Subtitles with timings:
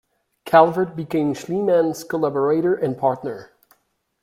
[0.45, 3.51] Calvert became Schliemann's collaborator and partner.